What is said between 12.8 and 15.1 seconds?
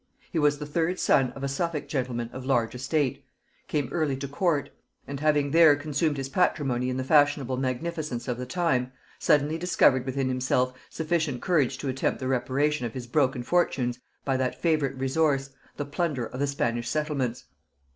of his broken fortunes by that favorite